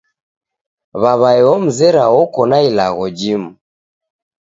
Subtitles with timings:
[1.01, 3.51] W'aw'ae omzera oko na ilagho jimu!